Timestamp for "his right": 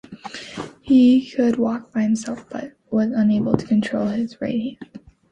4.07-4.59